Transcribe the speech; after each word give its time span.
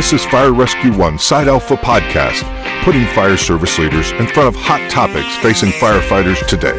This 0.00 0.14
is 0.14 0.24
Fire 0.24 0.54
Rescue 0.54 0.96
One 0.96 1.18
Side 1.18 1.46
Alpha 1.46 1.76
Podcast, 1.76 2.44
putting 2.84 3.04
fire 3.08 3.36
service 3.36 3.78
leaders 3.78 4.12
in 4.12 4.26
front 4.28 4.48
of 4.48 4.56
hot 4.56 4.90
topics 4.90 5.36
facing 5.42 5.72
firefighters 5.72 6.46
today. 6.46 6.72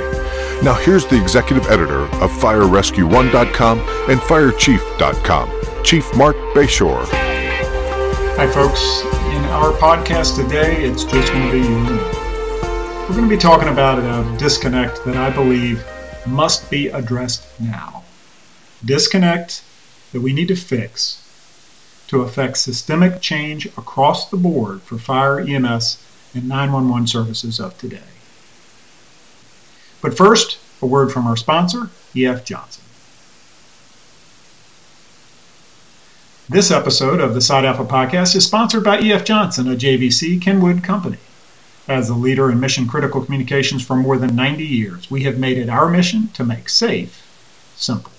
Now, 0.63 0.73
here's 0.73 1.05
the 1.05 1.21
executive 1.21 1.67
editor 1.67 2.05
of 2.05 2.31
FireRescue1.com 2.31 3.79
and 4.09 4.19
FireChief.com, 4.21 5.83
Chief 5.83 6.15
Marc 6.15 6.35
Bashoor. 6.55 7.05
Hi, 8.37 8.47
folks. 8.47 9.01
In 9.03 9.45
our 9.51 9.71
podcast 9.73 10.43
today, 10.43 10.83
it's 10.83 11.03
just 11.03 11.31
going 11.31 11.45
to 11.45 11.51
be 11.51 11.59
you. 11.59 11.97
We're 13.07 13.15
going 13.15 13.29
to 13.29 13.35
be 13.35 13.37
talking 13.37 13.67
about 13.67 13.99
a 13.99 14.35
disconnect 14.39 15.05
that 15.05 15.15
I 15.15 15.29
believe 15.29 15.85
must 16.25 16.71
be 16.71 16.87
addressed 16.87 17.61
now. 17.61 18.03
Disconnect 18.83 19.61
that 20.11 20.21
we 20.21 20.33
need 20.33 20.47
to 20.47 20.55
fix 20.55 21.20
to 22.11 22.23
affect 22.23 22.57
systemic 22.57 23.21
change 23.21 23.67
across 23.77 24.29
the 24.29 24.35
board 24.35 24.81
for 24.81 24.97
fire, 24.97 25.39
EMS, 25.39 25.97
and 26.33 26.45
911 26.45 27.07
services 27.07 27.57
of 27.57 27.77
today. 27.77 28.01
But 30.01 30.17
first, 30.17 30.59
a 30.81 30.85
word 30.85 31.13
from 31.13 31.25
our 31.25 31.37
sponsor, 31.37 31.89
EF 32.13 32.43
Johnson. 32.43 32.83
This 36.49 36.69
episode 36.69 37.21
of 37.21 37.33
the 37.33 37.39
Side 37.39 37.63
Alpha 37.63 37.85
podcast 37.85 38.35
is 38.35 38.45
sponsored 38.45 38.83
by 38.83 38.97
EF 38.97 39.23
Johnson, 39.23 39.71
a 39.71 39.77
JVC 39.77 40.41
Kenwood 40.41 40.83
company. 40.83 41.19
As 41.87 42.09
a 42.09 42.13
leader 42.13 42.51
in 42.51 42.59
mission 42.59 42.89
critical 42.89 43.23
communications 43.23 43.85
for 43.85 43.95
more 43.95 44.17
than 44.17 44.35
90 44.35 44.65
years, 44.65 45.09
we 45.09 45.23
have 45.23 45.37
made 45.37 45.57
it 45.57 45.69
our 45.69 45.89
mission 45.89 46.27
to 46.33 46.43
make 46.43 46.67
safe 46.67 47.25
simple. 47.77 48.10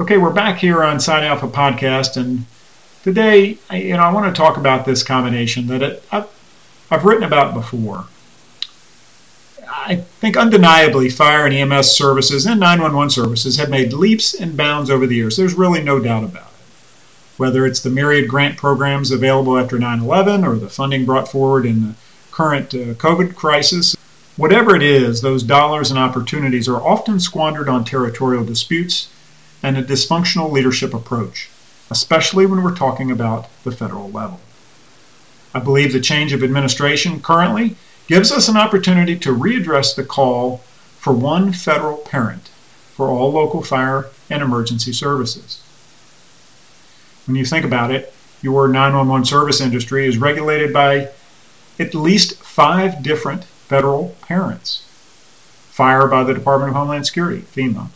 Okay, 0.00 0.16
we're 0.16 0.32
back 0.32 0.58
here 0.58 0.82
on 0.82 0.98
Side 0.98 1.22
Alpha 1.22 1.46
Podcast, 1.46 2.16
and 2.16 2.46
today, 3.04 3.56
you 3.70 3.96
know, 3.96 4.02
I 4.02 4.12
want 4.12 4.26
to 4.26 4.36
talk 4.36 4.56
about 4.56 4.84
this 4.84 5.04
combination 5.04 5.68
that 5.68 5.82
it, 5.82 6.02
I've, 6.10 6.26
I've 6.90 7.04
written 7.04 7.22
about 7.22 7.54
before. 7.54 8.06
I 9.68 9.94
think 9.94 10.36
undeniably, 10.36 11.10
fire 11.10 11.46
and 11.46 11.54
EMS 11.54 11.92
services 11.96 12.44
and 12.44 12.58
911 12.58 13.10
services 13.10 13.56
have 13.56 13.70
made 13.70 13.92
leaps 13.92 14.34
and 14.34 14.56
bounds 14.56 14.90
over 14.90 15.06
the 15.06 15.14
years. 15.14 15.36
There's 15.36 15.54
really 15.54 15.80
no 15.80 16.00
doubt 16.00 16.24
about 16.24 16.48
it. 16.48 17.36
Whether 17.36 17.64
it's 17.64 17.80
the 17.80 17.90
myriad 17.90 18.28
grant 18.28 18.56
programs 18.56 19.12
available 19.12 19.56
after 19.56 19.78
9 19.78 20.00
11 20.00 20.44
or 20.44 20.56
the 20.56 20.68
funding 20.68 21.04
brought 21.04 21.28
forward 21.28 21.66
in 21.66 21.82
the 21.82 21.94
current 22.32 22.74
uh, 22.74 22.94
COVID 22.94 23.36
crisis, 23.36 23.94
whatever 24.36 24.74
it 24.74 24.82
is, 24.82 25.20
those 25.20 25.44
dollars 25.44 25.90
and 25.90 26.00
opportunities 26.00 26.68
are 26.68 26.82
often 26.82 27.20
squandered 27.20 27.68
on 27.68 27.84
territorial 27.84 28.44
disputes 28.44 29.08
and 29.64 29.78
a 29.78 29.82
dysfunctional 29.82 30.52
leadership 30.52 30.92
approach, 30.92 31.48
especially 31.90 32.44
when 32.44 32.62
we're 32.62 32.76
talking 32.76 33.10
about 33.10 33.48
the 33.64 33.72
federal 33.72 34.10
level. 34.10 34.38
I 35.54 35.58
believe 35.58 35.94
the 35.94 36.00
change 36.00 36.34
of 36.34 36.44
administration 36.44 37.22
currently 37.22 37.76
gives 38.06 38.30
us 38.30 38.46
an 38.46 38.58
opportunity 38.58 39.18
to 39.20 39.34
readdress 39.34 39.96
the 39.96 40.04
call 40.04 40.58
for 40.98 41.14
one 41.14 41.50
federal 41.50 41.96
parent 41.96 42.50
for 42.94 43.08
all 43.08 43.32
local 43.32 43.62
fire 43.62 44.10
and 44.28 44.42
emergency 44.42 44.92
services. 44.92 45.62
When 47.26 47.34
you 47.34 47.46
think 47.46 47.64
about 47.64 47.90
it, 47.90 48.12
your 48.42 48.68
911 48.68 49.24
service 49.24 49.62
industry 49.62 50.06
is 50.06 50.18
regulated 50.18 50.74
by 50.74 51.08
at 51.80 51.94
least 51.94 52.36
five 52.42 53.02
different 53.02 53.44
federal 53.44 54.14
parents 54.20 54.82
fire 55.70 56.06
by 56.06 56.22
the 56.22 56.34
Department 56.34 56.68
of 56.68 56.76
Homeland 56.76 57.06
Security, 57.06 57.40
FEMA, 57.40 57.88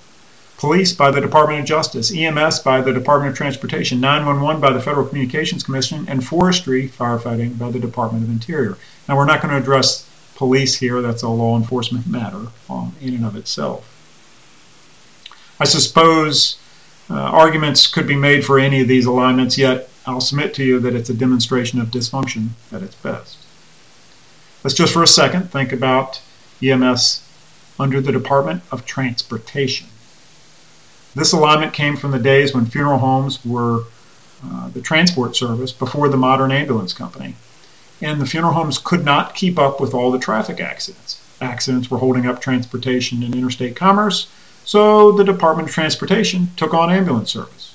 Police 0.59 0.93
by 0.93 1.13
the 1.13 1.21
Department 1.21 1.61
of 1.61 1.67
Justice, 1.67 2.13
EMS 2.13 2.59
by 2.59 2.81
the 2.81 2.93
Department 2.93 3.31
of 3.31 3.37
Transportation, 3.37 4.01
911 4.01 4.61
by 4.61 4.73
the 4.73 4.81
Federal 4.81 5.07
Communications 5.07 5.63
Commission, 5.63 6.05
and 6.09 6.27
forestry 6.27 6.89
firefighting 6.89 7.57
by 7.57 7.71
the 7.71 7.79
Department 7.79 8.25
of 8.25 8.31
Interior. 8.31 8.77
Now, 9.09 9.17
we're 9.17 9.25
not 9.25 9.41
going 9.41 9.53
to 9.53 9.61
address 9.61 10.11
police 10.35 10.77
here, 10.77 11.01
that's 11.01 11.23
a 11.23 11.29
law 11.29 11.57
enforcement 11.57 12.09
matter 12.09 12.49
um, 12.69 12.93
in 13.01 13.15
and 13.15 13.25
of 13.25 13.37
itself. 13.37 13.87
I 15.61 15.65
suppose 15.65 16.59
uh, 17.09 17.15
arguments 17.15 17.87
could 17.87 18.09
be 18.09 18.17
made 18.17 18.45
for 18.45 18.59
any 18.59 18.81
of 18.81 18.89
these 18.89 19.07
alignments, 19.07 19.59
yet 19.59 19.89
I'll 20.07 20.21
submit 20.21 20.55
to 20.55 20.65
you 20.65 20.81
that 20.81 20.95
it's 20.97 21.09
a 21.09 21.15
demonstration 21.15 21.81
of 21.81 21.89
dysfunction 21.89 22.49
at 22.73 22.83
its 22.83 22.97
best. 22.97 23.37
Let's 24.65 24.77
just 24.77 24.93
for 24.93 25.05
a 25.05 25.07
second 25.07 25.53
think 25.53 25.73
about 25.73 26.21
EMS 26.61 27.23
under 27.79 28.01
the 28.01 28.11
Department 28.11 28.63
of 28.73 28.85
Transportation. 28.85 29.87
This 31.19 31.33
alignment 31.33 31.73
came 31.73 31.97
from 31.97 32.13
the 32.13 32.19
days 32.21 32.55
when 32.55 32.67
funeral 32.67 32.99
homes 32.99 33.45
were 33.45 33.83
uh, 34.45 34.69
the 34.69 34.81
transport 34.81 35.35
service 35.35 35.73
before 35.73 36.09
the 36.09 36.17
modern 36.17 36.53
ambulance 36.53 36.93
company. 36.93 37.35
And 38.01 38.21
the 38.21 38.27
funeral 38.27 38.53
homes 38.53 38.79
could 38.79 39.05
not 39.05 39.35
keep 39.35 39.59
up 39.59 39.81
with 39.81 39.95
all 39.95 40.13
the 40.13 40.21
traffic 40.21 40.61
accidents. 40.61 41.21
Accidents 41.41 41.91
were 41.91 41.99
holding 41.99 42.27
up 42.27 42.41
transportation 42.41 43.25
and 43.25 43.35
interstate 43.35 43.75
commerce, 43.75 44.31
so 44.65 45.11
the 45.11 45.25
Department 45.25 45.69
of 45.69 45.75
Transportation 45.75 46.53
took 46.57 46.73
on 46.73 46.89
ambulance 46.89 47.33
service. 47.33 47.75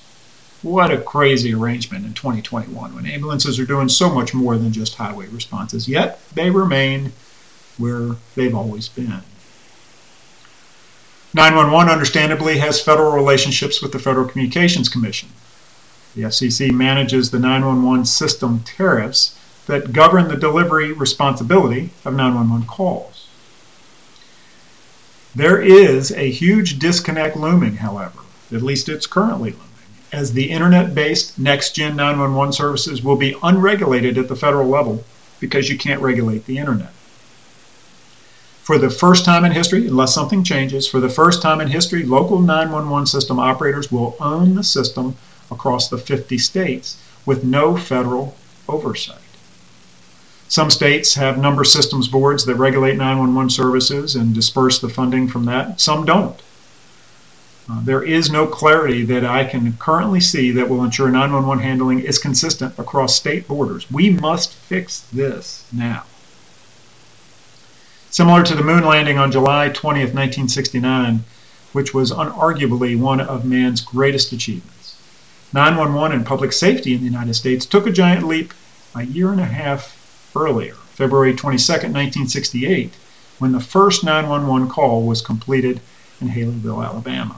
What 0.61 0.91
a 0.91 1.01
crazy 1.01 1.53
arrangement 1.53 2.05
in 2.05 2.13
2021 2.13 2.95
when 2.95 3.05
ambulances 3.05 3.59
are 3.59 3.65
doing 3.65 3.89
so 3.89 4.09
much 4.09 4.33
more 4.33 4.57
than 4.57 4.71
just 4.71 4.95
highway 4.95 5.27
responses, 5.27 5.89
yet 5.89 6.21
they 6.33 6.49
remain 6.49 7.11
where 7.77 8.15
they've 8.35 8.55
always 8.55 8.87
been. 8.87 9.21
911 11.35 11.91
understandably 11.91 12.59
has 12.59 12.79
federal 12.79 13.11
relationships 13.11 13.81
with 13.81 13.91
the 13.91 13.97
Federal 13.97 14.27
Communications 14.27 14.87
Commission. 14.87 15.29
The 16.15 16.23
FCC 16.23 16.71
manages 16.71 17.31
the 17.31 17.39
911 17.39 18.05
system 18.05 18.59
tariffs 18.59 19.35
that 19.65 19.93
govern 19.93 20.27
the 20.27 20.35
delivery 20.35 20.91
responsibility 20.91 21.89
of 22.05 22.13
911 22.13 22.67
calls. 22.67 23.27
There 25.33 25.59
is 25.59 26.11
a 26.11 26.29
huge 26.29 26.77
disconnect 26.77 27.35
looming, 27.35 27.77
however, 27.77 28.19
at 28.51 28.61
least 28.61 28.87
it's 28.87 29.07
currently 29.07 29.51
looming, 29.51 29.67
as 30.11 30.33
the 30.33 30.51
internet 30.51 30.93
based 30.93 31.39
next 31.39 31.73
gen 31.73 31.95
911 31.95 32.53
services 32.53 33.01
will 33.01 33.15
be 33.15 33.35
unregulated 33.41 34.19
at 34.19 34.27
the 34.27 34.35
federal 34.35 34.67
level 34.67 35.03
because 35.39 35.67
you 35.67 35.79
can't 35.79 36.01
regulate 36.01 36.45
the 36.45 36.59
internet 36.59 36.93
for 38.63 38.77
the 38.77 38.89
first 38.89 39.25
time 39.25 39.43
in 39.43 39.51
history, 39.51 39.87
unless 39.87 40.15
something 40.15 40.41
changes, 40.41 40.87
for 40.87 41.01
the 41.01 41.09
first 41.09 41.41
time 41.41 41.59
in 41.59 41.67
history, 41.67 42.03
local 42.05 42.39
911 42.39 43.05
system 43.07 43.37
operators 43.37 43.91
will 43.91 44.15
own 44.21 44.55
the 44.55 44.63
system 44.63 45.17
across 45.51 45.89
the 45.89 45.97
50 45.97 46.37
states 46.37 46.97
with 47.25 47.43
no 47.43 47.75
federal 47.75 48.37
oversight. 48.69 49.17
Some 50.47 50.69
states 50.69 51.15
have 51.15 51.37
number 51.37 51.65
systems 51.65 52.07
boards 52.07 52.45
that 52.45 52.55
regulate 52.55 52.95
911 52.95 53.49
services 53.49 54.15
and 54.15 54.33
disperse 54.33 54.79
the 54.79 54.87
funding 54.87 55.27
from 55.27 55.43
that. 55.45 55.81
Some 55.81 56.05
don't. 56.05 56.41
Uh, 57.69 57.81
there 57.83 58.03
is 58.03 58.31
no 58.31 58.47
clarity 58.47 59.03
that 59.03 59.25
I 59.25 59.43
can 59.43 59.73
currently 59.73 60.21
see 60.21 60.51
that 60.51 60.69
will 60.69 60.85
ensure 60.85 61.09
911 61.09 61.61
handling 61.61 61.99
is 61.99 62.17
consistent 62.17 62.79
across 62.79 63.15
state 63.15 63.45
borders. 63.45 63.91
We 63.91 64.11
must 64.11 64.53
fix 64.53 65.01
this 65.11 65.65
now. 65.73 66.03
Similar 68.13 68.43
to 68.43 68.53
the 68.53 68.61
moon 68.61 68.85
landing 68.85 69.17
on 69.17 69.31
July 69.31 69.69
20th, 69.69 70.13
1969, 70.13 71.25
which 71.71 71.95
was 71.95 72.11
unarguably 72.11 72.95
one 72.95 73.19
of 73.19 73.43
man's 73.43 73.81
greatest 73.81 74.31
achievements. 74.31 74.95
911 75.51 76.17
and 76.17 76.23
public 76.23 76.53
safety 76.53 76.93
in 76.93 76.99
the 76.99 77.07
United 77.07 77.33
States 77.33 77.65
took 77.65 77.87
a 77.87 77.91
giant 77.91 78.27
leap 78.27 78.53
a 78.93 79.01
year 79.01 79.31
and 79.31 79.41
a 79.41 79.45
half 79.45 79.97
earlier, 80.35 80.75
February 80.93 81.33
22, 81.33 81.71
1968, 81.73 82.93
when 83.39 83.51
the 83.51 83.59
first 83.59 84.03
911 84.03 84.69
call 84.69 85.07
was 85.07 85.23
completed 85.23 85.81
in 86.21 86.27
Haleyville, 86.27 86.85
Alabama. 86.85 87.37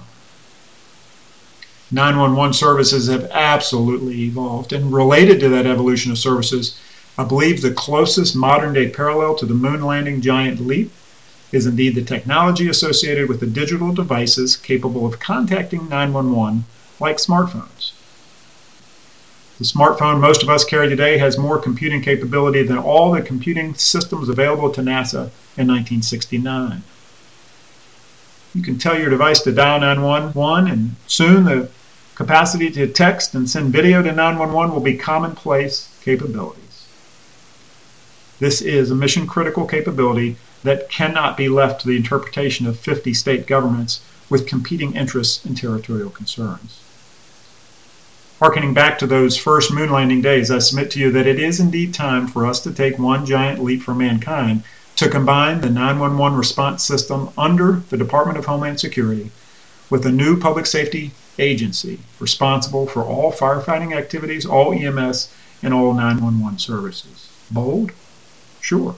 911 1.90 2.52
services 2.52 3.08
have 3.08 3.32
absolutely 3.32 4.24
evolved, 4.24 4.74
and 4.74 4.94
related 4.94 5.40
to 5.40 5.48
that 5.48 5.68
evolution 5.68 6.12
of 6.12 6.18
services, 6.18 6.78
I 7.18 7.24
believe 7.24 7.62
the 7.62 7.72
closest 7.72 8.36
modern 8.36 8.74
day 8.74 8.90
parallel 8.90 9.36
to 9.36 9.46
the 9.46 9.54
moon 9.54 9.82
landing 9.82 10.20
giant 10.20 10.60
leap 10.60 10.92
is 11.54 11.66
indeed 11.66 11.96
the 11.96 12.04
technology 12.04 12.68
associated 12.68 13.30
with 13.30 13.40
the 13.40 13.48
digital 13.48 13.94
devices 13.94 14.58
capable 14.58 15.06
of 15.06 15.20
contacting 15.20 15.88
911, 15.88 16.66
like 17.00 17.18
smartphones. 17.18 17.94
The 19.58 19.64
smartphone 19.64 20.20
most 20.20 20.44
of 20.44 20.50
us 20.50 20.66
carry 20.66 20.90
today 20.90 21.18
has 21.18 21.38
more 21.38 21.58
computing 21.58 22.02
capability 22.02 22.64
than 22.64 22.78
all 22.78 23.14
the 23.14 23.22
computing 23.22 23.74
systems 23.76 24.28
available 24.28 24.70
to 24.72 24.82
NASA 24.82 25.30
in 25.56 25.68
1969. 25.68 26.84
You 28.54 28.62
can 28.62 28.78
tell 28.78 29.00
your 29.00 29.10
device 29.10 29.42
to 29.44 29.54
dial 29.54 29.80
911, 29.80 30.70
and 30.70 30.96
soon 31.08 31.46
the 31.46 31.70
capacity 32.16 32.70
to 32.72 32.88
text 32.88 33.34
and 33.36 33.50
send 33.50 33.72
video 33.72 34.02
to 34.02 34.12
911 34.12 34.74
will 34.74 34.82
be 34.82 34.98
commonplace 34.98 35.98
capability. 36.02 36.65
This 38.40 38.62
is 38.62 38.92
a 38.92 38.96
mission 38.96 39.28
critical 39.28 39.66
capability 39.66 40.36
that 40.64 40.90
cannot 40.90 41.38
be 41.38 41.48
left 41.48 41.82
to 41.82 41.88
the 41.88 41.96
interpretation 41.96 42.68
of 42.68 42.80
50 42.80 43.14
state 43.14 43.48
governments 43.48 44.02
with 44.30 44.48
competing 44.48 44.96
interests 44.96 45.46
and 45.46 45.56
territorial 45.56 46.10
concerns. 46.10 46.80
Harkening 48.40 48.74
back 48.74 49.00
to 49.00 49.08
those 49.08 49.38
first 49.38 49.72
moon 49.72 49.90
landing 49.90 50.22
days, 50.22 50.52
I 50.52 50.60
submit 50.60 50.92
to 50.92 51.00
you 51.00 51.12
that 51.12 51.28
it 51.28 51.40
is 51.40 51.62
indeed 51.62 51.94
time 51.94 52.28
for 52.28 52.46
us 52.46 52.60
to 52.62 52.74
take 52.74 53.00
one 53.00 53.26
giant 53.26 53.64
leap 53.64 53.82
for 53.82 53.96
mankind 53.96 54.64
to 54.98 55.10
combine 55.10 55.62
the 55.62 55.70
911 55.70 56.38
response 56.38 56.84
system 56.84 57.30
under 57.38 57.84
the 57.90 57.98
Department 57.98 58.38
of 58.38 58.46
Homeland 58.46 58.80
Security 58.80 59.32
with 59.90 60.06
a 60.06 60.12
new 60.12 60.38
public 60.38 60.66
safety 60.66 61.12
agency 61.40 62.00
responsible 62.20 62.88
for 62.88 63.04
all 63.04 63.32
firefighting 63.32 63.96
activities, 63.96 64.46
all 64.46 64.74
EMS, 64.74 65.30
and 65.64 65.74
all 65.74 65.94
911 65.94 66.60
services. 66.60 67.30
Bold? 67.50 67.92
Sure. 68.66 68.96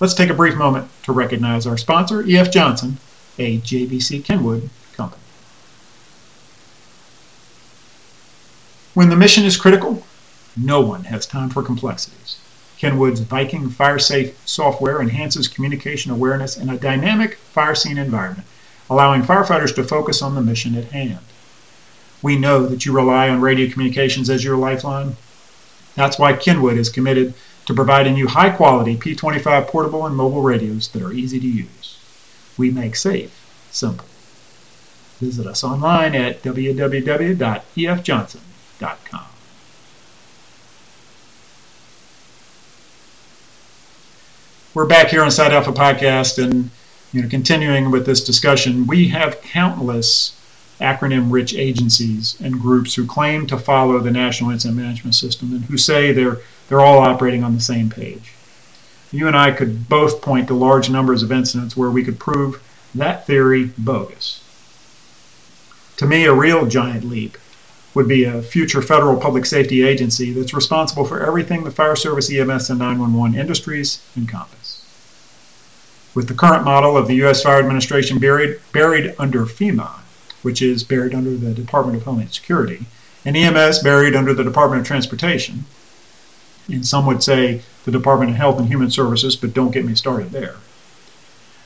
Let's 0.00 0.14
take 0.14 0.30
a 0.30 0.34
brief 0.34 0.54
moment 0.54 0.88
to 1.02 1.12
recognize 1.12 1.66
our 1.66 1.76
sponsor, 1.76 2.22
E.F. 2.22 2.50
Johnson, 2.50 2.96
a 3.38 3.58
JVC 3.58 4.24
Kenwood 4.24 4.70
company. 4.94 5.20
When 8.94 9.10
the 9.10 9.16
mission 9.16 9.44
is 9.44 9.58
critical, 9.58 10.02
no 10.56 10.80
one 10.80 11.04
has 11.04 11.26
time 11.26 11.50
for 11.50 11.62
complexities. 11.62 12.38
Kenwood's 12.78 13.20
Viking 13.20 13.68
FireSafe 13.68 14.32
software 14.46 15.02
enhances 15.02 15.46
communication 15.46 16.10
awareness 16.10 16.56
in 16.56 16.70
a 16.70 16.78
dynamic 16.78 17.34
fire 17.34 17.74
scene 17.74 17.98
environment, 17.98 18.48
allowing 18.88 19.20
firefighters 19.20 19.74
to 19.74 19.84
focus 19.84 20.22
on 20.22 20.34
the 20.34 20.40
mission 20.40 20.74
at 20.76 20.92
hand. 20.92 21.26
We 22.22 22.38
know 22.38 22.64
that 22.64 22.86
you 22.86 22.92
rely 22.94 23.28
on 23.28 23.42
radio 23.42 23.70
communications 23.70 24.30
as 24.30 24.42
your 24.42 24.56
lifeline. 24.56 25.14
That's 25.94 26.18
why 26.18 26.32
Kenwood 26.32 26.78
is 26.78 26.88
committed 26.88 27.34
to 27.70 27.74
providing 27.74 28.16
you 28.16 28.26
high 28.26 28.50
quality 28.50 28.96
P25 28.96 29.68
portable 29.68 30.04
and 30.04 30.16
mobile 30.16 30.42
radios 30.42 30.88
that 30.88 31.02
are 31.02 31.12
easy 31.12 31.38
to 31.38 31.46
use. 31.46 32.00
We 32.58 32.72
make 32.72 32.96
safe 32.96 33.32
simple. 33.70 34.06
Visit 35.20 35.46
us 35.46 35.62
online 35.62 36.16
at 36.16 36.42
www.efjohnson.com. 36.42 39.26
We're 44.74 44.86
back 44.86 45.08
here 45.08 45.22
on 45.22 45.30
Side 45.30 45.52
Alpha 45.52 45.72
Podcast 45.72 46.42
and 46.42 46.70
you 47.12 47.22
know 47.22 47.28
continuing 47.28 47.92
with 47.92 48.04
this 48.04 48.24
discussion, 48.24 48.88
we 48.88 49.06
have 49.08 49.40
countless 49.42 50.36
acronym 50.80 51.30
rich 51.30 51.54
agencies 51.54 52.40
and 52.40 52.58
groups 52.58 52.94
who 52.94 53.06
claim 53.06 53.46
to 53.46 53.58
follow 53.58 54.00
the 54.00 54.10
National 54.10 54.50
Incident 54.50 54.80
Management 54.80 55.14
System 55.14 55.52
and 55.52 55.66
who 55.66 55.76
say 55.76 56.12
they're, 56.12 56.38
they're 56.70 56.80
all 56.80 57.00
operating 57.00 57.42
on 57.42 57.54
the 57.54 57.60
same 57.60 57.90
page. 57.90 58.32
You 59.10 59.26
and 59.26 59.36
I 59.36 59.50
could 59.50 59.88
both 59.88 60.22
point 60.22 60.46
to 60.48 60.54
large 60.54 60.88
numbers 60.88 61.24
of 61.24 61.32
incidents 61.32 61.76
where 61.76 61.90
we 61.90 62.04
could 62.04 62.20
prove 62.20 62.62
that 62.94 63.26
theory 63.26 63.72
bogus. 63.76 64.40
To 65.96 66.06
me, 66.06 66.24
a 66.24 66.32
real 66.32 66.66
giant 66.66 67.04
leap 67.04 67.36
would 67.92 68.06
be 68.06 68.22
a 68.22 68.40
future 68.40 68.80
federal 68.80 69.16
public 69.16 69.46
safety 69.46 69.82
agency 69.82 70.32
that's 70.32 70.54
responsible 70.54 71.04
for 71.04 71.20
everything 71.20 71.64
the 71.64 71.72
fire 71.72 71.96
service, 71.96 72.32
EMS, 72.32 72.70
and 72.70 72.78
911 72.78 73.36
industries 73.36 74.00
encompass. 74.16 74.86
With 76.14 76.28
the 76.28 76.34
current 76.34 76.64
model 76.64 76.96
of 76.96 77.08
the 77.08 77.16
U.S. 77.16 77.42
Fire 77.42 77.58
Administration 77.58 78.20
buried, 78.20 78.60
buried 78.72 79.16
under 79.18 79.44
FEMA, 79.44 79.90
which 80.42 80.62
is 80.62 80.84
buried 80.84 81.16
under 81.16 81.36
the 81.36 81.52
Department 81.52 81.98
of 81.98 82.04
Homeland 82.04 82.32
Security, 82.32 82.86
and 83.24 83.36
EMS 83.36 83.80
buried 83.80 84.14
under 84.14 84.32
the 84.32 84.44
Department 84.44 84.80
of 84.80 84.86
Transportation. 84.86 85.64
And 86.72 86.86
some 86.86 87.06
would 87.06 87.22
say 87.22 87.62
the 87.84 87.90
Department 87.90 88.30
of 88.30 88.36
Health 88.36 88.58
and 88.58 88.68
Human 88.68 88.90
Services, 88.90 89.36
but 89.36 89.54
don't 89.54 89.72
get 89.72 89.84
me 89.84 89.94
started 89.94 90.30
there. 90.30 90.56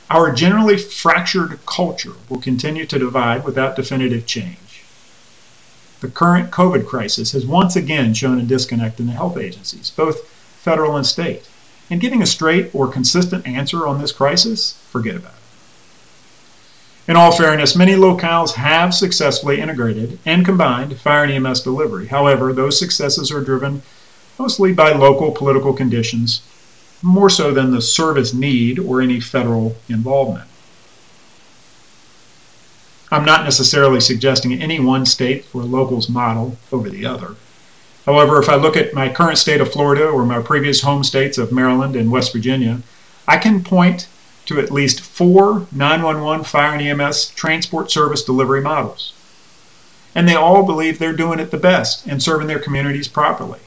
Our 0.09 0.31
generally 0.31 0.77
fractured 0.77 1.59
culture 1.65 2.13
will 2.29 2.39
continue 2.39 2.85
to 2.85 2.99
divide 2.99 3.43
without 3.43 3.75
definitive 3.75 4.25
change. 4.25 4.83
The 6.01 6.07
current 6.09 6.51
COVID 6.51 6.85
crisis 6.85 7.31
has 7.31 7.45
once 7.45 7.75
again 7.75 8.13
shown 8.13 8.39
a 8.39 8.43
disconnect 8.43 8.99
in 8.99 9.07
the 9.07 9.13
health 9.13 9.37
agencies, 9.37 9.89
both 9.89 10.27
federal 10.27 10.95
and 10.95 11.05
state. 11.05 11.47
And 11.89 12.01
getting 12.01 12.21
a 12.21 12.27
straight 12.27 12.73
or 12.73 12.87
consistent 12.87 13.47
answer 13.47 13.87
on 13.87 14.01
this 14.01 14.11
crisis, 14.11 14.73
forget 14.89 15.15
about 15.15 15.33
it. 15.33 17.11
In 17.11 17.15
all 17.15 17.31
fairness, 17.31 17.75
many 17.75 17.93
locales 17.93 18.53
have 18.53 18.93
successfully 18.93 19.61
integrated 19.61 20.17
and 20.25 20.43
combined 20.43 20.99
fire 20.99 21.23
and 21.23 21.45
EMS 21.45 21.61
delivery. 21.61 22.07
However, 22.07 22.51
those 22.51 22.79
successes 22.79 23.31
are 23.31 23.41
driven 23.41 23.83
mostly 24.37 24.73
by 24.73 24.91
local 24.91 25.31
political 25.31 25.73
conditions, 25.73 26.41
more 27.01 27.29
so 27.29 27.51
than 27.53 27.71
the 27.71 27.81
service 27.81 28.33
need 28.33 28.79
or 28.79 29.01
any 29.01 29.19
federal 29.19 29.75
involvement. 29.89 30.47
I'm 33.11 33.25
not 33.25 33.43
necessarily 33.43 34.01
suggesting 34.01 34.53
any 34.53 34.79
one 34.79 35.05
state 35.05 35.45
or 35.53 35.63
local's 35.63 36.09
model 36.09 36.57
over 36.71 36.89
the 36.89 37.05
other. 37.05 37.35
However, 38.05 38.41
if 38.41 38.49
I 38.49 38.55
look 38.55 38.75
at 38.75 38.93
my 38.93 39.09
current 39.09 39.37
state 39.37 39.61
of 39.61 39.71
Florida 39.71 40.07
or 40.07 40.25
my 40.25 40.41
previous 40.41 40.81
home 40.81 41.03
states 41.03 41.37
of 41.37 41.51
Maryland 41.51 41.95
and 41.95 42.11
West 42.11 42.33
Virginia, 42.33 42.81
I 43.27 43.37
can 43.37 43.63
point 43.63 44.07
to 44.45 44.59
at 44.59 44.71
least 44.71 45.01
four 45.01 45.67
911 45.71 46.45
fire 46.45 46.73
and 46.73 46.81
EMS 46.81 47.29
transport 47.29 47.89
service 47.91 48.23
delivery 48.23 48.61
models. 48.61 49.13
And 50.13 50.27
they 50.27 50.35
all 50.35 50.63
believe 50.63 50.97
they're 50.97 51.13
doing 51.13 51.39
it 51.39 51.51
the 51.51 51.57
best 51.57 52.05
and 52.05 52.21
serving 52.21 52.47
their 52.47 52.59
communities 52.59 53.07
properly. 53.07 53.59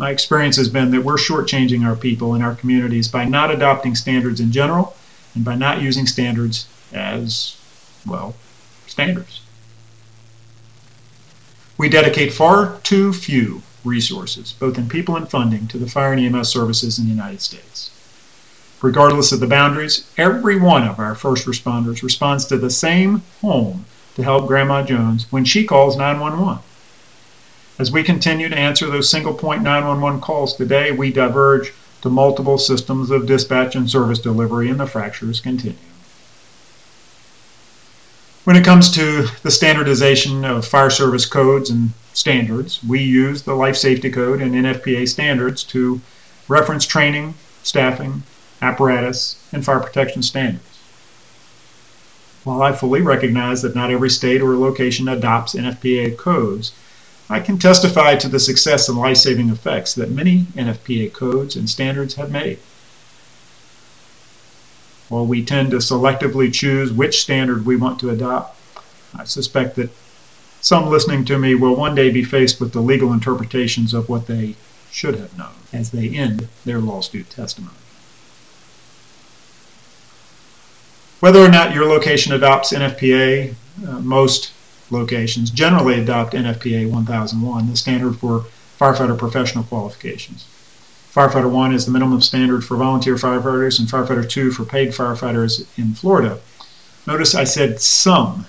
My 0.00 0.08
experience 0.08 0.56
has 0.56 0.70
been 0.70 0.92
that 0.92 1.04
we're 1.04 1.16
shortchanging 1.16 1.86
our 1.86 1.94
people 1.94 2.32
and 2.32 2.42
our 2.42 2.54
communities 2.54 3.06
by 3.06 3.26
not 3.26 3.50
adopting 3.50 3.94
standards 3.94 4.40
in 4.40 4.50
general 4.50 4.96
and 5.34 5.44
by 5.44 5.56
not 5.56 5.82
using 5.82 6.06
standards 6.06 6.66
as, 6.90 7.58
well, 8.06 8.34
standards. 8.86 9.42
We 11.76 11.90
dedicate 11.90 12.32
far 12.32 12.78
too 12.82 13.12
few 13.12 13.60
resources, 13.84 14.54
both 14.58 14.78
in 14.78 14.88
people 14.88 15.16
and 15.16 15.28
funding, 15.28 15.68
to 15.68 15.76
the 15.76 15.86
fire 15.86 16.14
and 16.14 16.34
EMS 16.34 16.48
services 16.48 16.98
in 16.98 17.04
the 17.04 17.10
United 17.10 17.42
States. 17.42 17.90
Regardless 18.80 19.32
of 19.32 19.40
the 19.40 19.46
boundaries, 19.46 20.10
every 20.16 20.58
one 20.58 20.88
of 20.88 20.98
our 20.98 21.14
first 21.14 21.46
responders 21.46 22.02
responds 22.02 22.46
to 22.46 22.56
the 22.56 22.70
same 22.70 23.20
home 23.42 23.84
to 24.14 24.22
help 24.22 24.46
Grandma 24.46 24.82
Jones 24.82 25.30
when 25.30 25.44
she 25.44 25.66
calls 25.66 25.98
911. 25.98 26.62
As 27.80 27.90
we 27.90 28.02
continue 28.02 28.46
to 28.50 28.58
answer 28.58 28.90
those 28.90 29.08
single 29.08 29.32
point 29.32 29.62
911 29.62 30.20
calls 30.20 30.54
today, 30.54 30.92
we 30.92 31.10
diverge 31.10 31.72
to 32.02 32.10
multiple 32.10 32.58
systems 32.58 33.10
of 33.10 33.24
dispatch 33.24 33.74
and 33.74 33.88
service 33.88 34.18
delivery, 34.18 34.68
and 34.68 34.78
the 34.78 34.86
fractures 34.86 35.40
continue. 35.40 35.78
When 38.44 38.54
it 38.54 38.66
comes 38.66 38.90
to 38.90 39.28
the 39.42 39.50
standardization 39.50 40.44
of 40.44 40.66
fire 40.66 40.90
service 40.90 41.24
codes 41.24 41.70
and 41.70 41.92
standards, 42.12 42.84
we 42.84 43.00
use 43.00 43.44
the 43.44 43.54
Life 43.54 43.76
Safety 43.76 44.10
Code 44.10 44.42
and 44.42 44.54
NFPA 44.54 45.08
standards 45.08 45.64
to 45.64 46.02
reference 46.48 46.84
training, 46.84 47.32
staffing, 47.62 48.24
apparatus, 48.60 49.42
and 49.54 49.64
fire 49.64 49.80
protection 49.80 50.20
standards. 50.22 50.78
While 52.44 52.60
I 52.60 52.72
fully 52.72 53.00
recognize 53.00 53.62
that 53.62 53.74
not 53.74 53.90
every 53.90 54.10
state 54.10 54.42
or 54.42 54.54
location 54.58 55.08
adopts 55.08 55.54
NFPA 55.54 56.18
codes, 56.18 56.72
I 57.32 57.38
can 57.38 57.58
testify 57.58 58.16
to 58.16 58.28
the 58.28 58.40
success 58.40 58.88
and 58.88 58.98
life 58.98 59.18
saving 59.18 59.50
effects 59.50 59.94
that 59.94 60.10
many 60.10 60.46
NFPA 60.56 61.12
codes 61.12 61.54
and 61.54 61.70
standards 61.70 62.16
have 62.16 62.32
made. 62.32 62.58
While 65.08 65.26
we 65.26 65.44
tend 65.44 65.70
to 65.70 65.76
selectively 65.76 66.52
choose 66.52 66.92
which 66.92 67.22
standard 67.22 67.64
we 67.64 67.76
want 67.76 68.00
to 68.00 68.10
adopt, 68.10 68.58
I 69.16 69.24
suspect 69.24 69.76
that 69.76 69.90
some 70.60 70.88
listening 70.88 71.24
to 71.26 71.38
me 71.38 71.54
will 71.54 71.76
one 71.76 71.94
day 71.94 72.10
be 72.10 72.24
faced 72.24 72.60
with 72.60 72.72
the 72.72 72.80
legal 72.80 73.12
interpretations 73.12 73.94
of 73.94 74.08
what 74.08 74.26
they 74.26 74.56
should 74.90 75.14
have 75.14 75.38
known 75.38 75.54
as 75.72 75.92
they 75.92 76.08
end 76.08 76.48
their 76.64 76.80
lawsuit 76.80 77.30
testimony. 77.30 77.76
Whether 81.20 81.38
or 81.38 81.48
not 81.48 81.74
your 81.74 81.86
location 81.86 82.32
adopts 82.32 82.72
NFPA, 82.72 83.54
uh, 83.86 84.00
most 84.00 84.52
locations 84.90 85.50
generally 85.50 86.00
adopt 86.00 86.34
NFPA 86.34 86.90
1001, 86.90 87.70
the 87.70 87.76
standard 87.76 88.16
for 88.18 88.46
firefighter 88.78 89.16
professional 89.18 89.64
qualifications. 89.64 90.46
Firefighter 91.14 91.50
1 91.50 91.74
is 91.74 91.86
the 91.86 91.90
minimum 91.90 92.20
standard 92.20 92.64
for 92.64 92.76
volunteer 92.76 93.16
firefighters, 93.16 93.78
and 93.78 93.88
Firefighter 93.88 94.28
2 94.28 94.52
for 94.52 94.64
paid 94.64 94.90
firefighters 94.90 95.66
in 95.76 95.94
Florida. 95.94 96.38
Notice 97.06 97.34
I 97.34 97.44
said 97.44 97.80
some. 97.80 98.46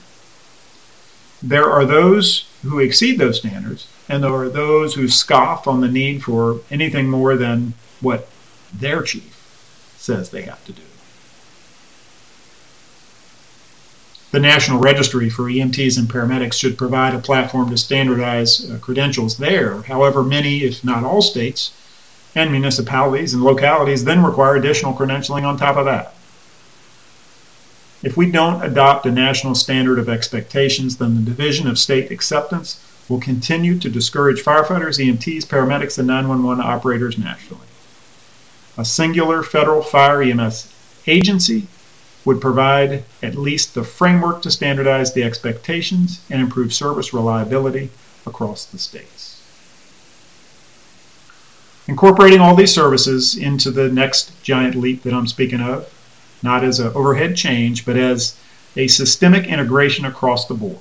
There 1.42 1.70
are 1.72 1.86
those 1.86 2.46
who 2.62 2.80
exceed 2.80 3.18
those 3.18 3.40
standards, 3.40 3.88
and 4.08 4.24
there 4.24 4.34
are 4.34 4.50
those 4.50 4.94
who 4.94 5.08
scoff 5.08 5.68
on 5.68 5.82
the 5.82 5.88
need 5.88 6.24
for 6.24 6.60
anything 6.70 7.10
more 7.10 7.36
than 7.36 7.74
what 8.00 8.30
their 8.72 9.02
chief 9.02 9.36
says 9.98 10.30
they 10.30 10.44
have 10.44 10.64
to 10.66 10.72
do. 10.72 10.82
The 14.32 14.40
National 14.40 14.80
Registry 14.80 15.30
for 15.30 15.44
EMTs 15.44 15.98
and 15.98 16.08
paramedics 16.08 16.54
should 16.54 16.78
provide 16.78 17.14
a 17.14 17.20
platform 17.20 17.70
to 17.70 17.78
standardize 17.78 18.70
uh, 18.70 18.78
credentials 18.78 19.38
there. 19.38 19.82
However, 19.82 20.24
many, 20.24 20.64
if 20.64 20.86
not 20.86 21.04
all 21.04 21.22
states, 21.22 21.74
and 22.34 22.50
municipalities 22.50 23.34
and 23.34 23.44
localities 23.44 24.06
then 24.06 24.24
require 24.24 24.56
additional 24.56 24.94
credentialing 24.94 25.44
on 25.44 25.58
top 25.58 25.76
of 25.76 25.84
that. 25.84 26.14
If 28.04 28.16
we 28.16 28.32
don't 28.32 28.64
adopt 28.64 29.06
a 29.06 29.12
national 29.12 29.54
standard 29.54 30.00
of 30.00 30.08
expectations, 30.08 30.96
then 30.96 31.16
the 31.16 31.30
division 31.30 31.68
of 31.68 31.78
state 31.78 32.10
acceptance 32.10 32.80
will 33.10 33.20
continue 33.20 33.78
to 33.80 33.90
discourage 33.90 34.42
firefighters, 34.42 34.98
EMTs, 34.98 35.46
paramedics, 35.46 36.00
and 36.00 36.08
911 36.08 36.64
operators 36.64 37.18
nationally. 37.18 37.68
A 38.78 38.86
singular 38.86 39.44
federal 39.44 39.82
fire 39.82 40.22
EMS 40.22 40.74
agency 41.06 41.68
would 42.24 42.40
provide 42.40 43.04
at 43.24 43.36
least 43.36 43.74
the 43.74 43.84
framework 43.84 44.42
to 44.42 44.52
standardize 44.52 45.14
the 45.14 45.24
expectations 45.24 46.22
and 46.30 46.42
improve 46.42 46.74
service 46.74 47.14
reliability 47.14 47.90
across 48.26 48.66
the 48.66 48.78
states. 48.78 49.42
Incorporating 51.88 52.40
all 52.40 52.56
these 52.56 52.74
services 52.74 53.36
into 53.36 53.72
the 53.72 53.90
next 53.90 54.42
giant 54.44 54.76
leap 54.76 55.04
that 55.04 55.14
I'm 55.14 55.28
speaking 55.28 55.62
of, 55.62 55.92
not 56.44 56.64
as 56.64 56.80
an 56.80 56.94
overhead 56.94 57.36
change, 57.36 57.86
but 57.86 57.98
as 57.98 58.36
a 58.76 58.88
systemic 58.88 59.48
integration 59.48 60.06
across 60.06 60.46
the 60.46 60.54
board. 60.54 60.78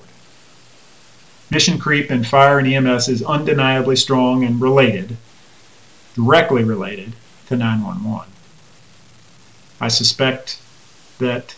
Mission 1.51 1.79
creep 1.79 2.11
in 2.11 2.23
fire 2.23 2.59
and 2.59 2.69
EMS 2.69 3.09
is 3.09 3.23
undeniably 3.25 3.97
strong 3.97 4.45
and 4.45 4.61
related, 4.61 5.17
directly 6.15 6.63
related, 6.63 7.15
to 7.49 7.57
911. 7.57 8.31
I 9.81 9.89
suspect 9.89 10.61
that 11.21 11.55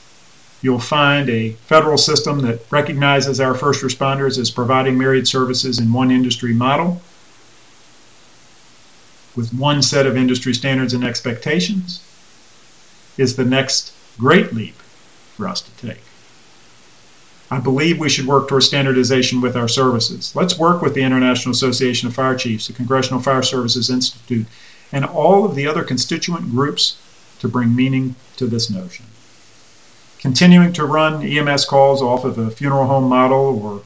you'll 0.60 0.78
find 0.78 1.28
a 1.28 1.52
federal 1.66 1.98
system 1.98 2.40
that 2.40 2.60
recognizes 2.70 3.40
our 3.40 3.54
first 3.54 3.82
responders 3.82 4.38
as 4.38 4.50
providing 4.50 4.96
myriad 4.96 5.26
services 5.26 5.78
in 5.78 5.92
one 5.92 6.10
industry 6.10 6.54
model 6.54 7.02
with 9.34 9.52
one 9.54 9.82
set 9.82 10.06
of 10.06 10.16
industry 10.16 10.54
standards 10.54 10.92
and 10.92 11.04
expectations 11.04 12.02
is 13.16 13.36
the 13.36 13.44
next 13.44 13.92
great 14.18 14.52
leap 14.52 14.74
for 15.36 15.48
us 15.48 15.60
to 15.60 15.86
take. 15.86 16.00
I 17.50 17.58
believe 17.58 17.98
we 17.98 18.08
should 18.08 18.26
work 18.26 18.48
towards 18.48 18.66
standardization 18.66 19.40
with 19.40 19.56
our 19.56 19.68
services. 19.68 20.34
Let's 20.34 20.58
work 20.58 20.80
with 20.80 20.94
the 20.94 21.02
International 21.02 21.52
Association 21.52 22.08
of 22.08 22.14
Fire 22.14 22.36
Chiefs, 22.36 22.66
the 22.66 22.72
Congressional 22.72 23.20
Fire 23.20 23.42
Services 23.42 23.90
Institute, 23.90 24.46
and 24.90 25.04
all 25.04 25.44
of 25.44 25.54
the 25.54 25.66
other 25.66 25.82
constituent 25.82 26.50
groups 26.50 26.98
to 27.40 27.48
bring 27.48 27.74
meaning 27.74 28.14
to 28.36 28.46
this 28.46 28.70
notion. 28.70 29.04
Continuing 30.22 30.72
to 30.72 30.86
run 30.86 31.22
EMS 31.22 31.66
calls 31.66 32.00
off 32.00 32.24
of 32.24 32.38
a 32.38 32.50
funeral 32.50 32.86
home 32.86 33.08
model 33.08 33.60
or 33.62 33.82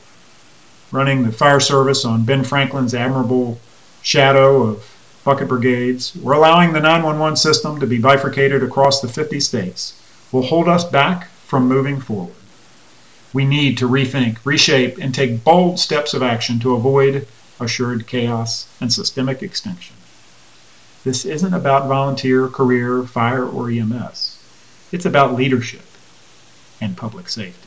running 0.92 1.24
the 1.24 1.32
fire 1.32 1.58
service 1.58 2.04
on 2.04 2.24
Ben 2.24 2.44
Franklin's 2.44 2.94
admirable 2.94 3.58
shadow 4.02 4.62
of 4.62 4.84
bucket 5.24 5.48
brigades, 5.48 6.16
or 6.22 6.34
allowing 6.34 6.72
the 6.72 6.80
911 6.80 7.34
system 7.34 7.80
to 7.80 7.86
be 7.86 7.98
bifurcated 7.98 8.62
across 8.62 9.00
the 9.00 9.08
50 9.08 9.40
states 9.40 10.00
will 10.30 10.42
hold 10.42 10.68
us 10.68 10.84
back 10.84 11.28
from 11.46 11.66
moving 11.66 11.98
forward 11.98 12.36
we 13.36 13.44
need 13.44 13.76
to 13.76 13.86
rethink, 13.86 14.38
reshape, 14.44 14.96
and 14.96 15.14
take 15.14 15.44
bold 15.44 15.78
steps 15.78 16.14
of 16.14 16.22
action 16.22 16.58
to 16.58 16.74
avoid 16.74 17.28
assured 17.60 18.06
chaos 18.06 18.66
and 18.80 18.90
systemic 18.90 19.42
extinction. 19.42 19.94
This 21.04 21.26
isn't 21.26 21.52
about 21.52 21.86
volunteer, 21.86 22.48
career, 22.48 23.02
fire, 23.02 23.44
or 23.44 23.68
EMS. 23.68 24.38
It's 24.90 25.04
about 25.04 25.34
leadership 25.34 25.82
and 26.80 26.96
public 26.96 27.28
safety. 27.28 27.66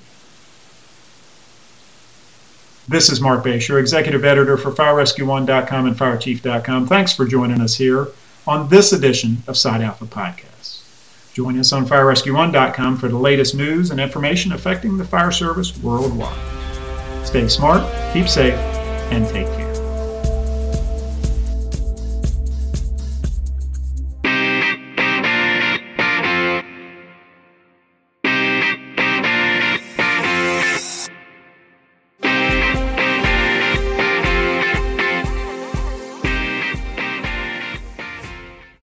This 2.88 3.10
is 3.12 3.22
Marc 3.22 3.44
Bashoor, 3.44 3.80
Executive 3.80 4.26
Editor 4.26 4.58
for 4.58 4.72
FireRescue1.com 4.72 5.86
and 5.86 5.96
FireChief.com. 5.96 6.88
Thanks 6.88 7.14
for 7.14 7.26
joining 7.26 7.62
us 7.62 7.76
here 7.76 8.08
on 8.48 8.68
this 8.70 8.94
edition 8.94 9.44
of 9.48 9.58
Side 9.58 9.82
Alpha 9.82 10.06
Podcast. 10.06 10.82
Join 11.34 11.60
us 11.60 11.72
on 11.72 11.86
FireRescue1.com 11.86 12.98
for 12.98 13.08
the 13.08 13.18
latest 13.18 13.54
news 13.54 13.92
and 13.92 14.00
information 14.00 14.54
affecting 14.54 14.98
the 14.98 15.06
fire 15.06 15.32
service 15.32 15.78
worldwide. 15.78 16.36
Stay 17.26 17.48
smart, 17.48 17.84
keep 18.12 18.28
safe, 18.28 18.56
and 19.12 19.28
take 19.28 19.46
care. 19.46 19.69